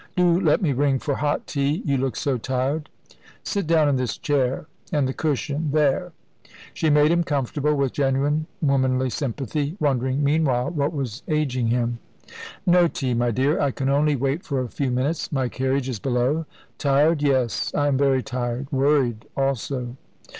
Do 0.17 0.39
let 0.39 0.63
me 0.63 0.73
ring 0.73 0.97
for 0.97 1.17
hot 1.17 1.45
tea 1.45 1.83
you 1.85 1.95
look 1.95 2.15
so 2.15 2.35
tired. 2.39 2.89
Sit 3.43 3.67
down 3.67 3.87
in 3.87 3.97
this 3.97 4.17
chair 4.17 4.65
and 4.91 5.07
the 5.07 5.13
cushion 5.13 5.69
there!" 5.71 6.11
She 6.73 6.89
made 6.89 7.11
him 7.11 7.23
comfortable 7.23 7.75
with 7.75 7.93
genuine 7.93 8.47
womanly 8.63 9.11
sympathy, 9.11 9.77
wondering, 9.79 10.23
meanwhile, 10.23 10.71
what 10.71 10.91
was 10.91 11.21
ageing 11.27 11.67
him. 11.67 11.99
"No 12.65 12.87
tea, 12.87 13.13
my 13.13 13.29
dear. 13.29 13.59
I 13.59 13.69
can 13.69 13.89
only 13.89 14.15
wait 14.15 14.43
for 14.43 14.61
a 14.61 14.69
few 14.69 14.89
minutes; 14.89 15.31
my 15.31 15.47
carriage 15.47 15.87
is 15.87 15.99
below. 15.99 16.47
Tired? 16.79 17.21
Yes, 17.21 17.71
I 17.75 17.85
am 17.87 17.95
very 17.99 18.23
tired; 18.23 18.71
worried, 18.71 19.27
also." 19.37 19.97